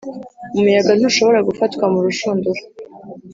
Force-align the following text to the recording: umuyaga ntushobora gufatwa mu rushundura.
umuyaga 0.55 0.91
ntushobora 0.97 1.39
gufatwa 1.47 1.83
mu 1.93 1.99
rushundura. 2.05 2.61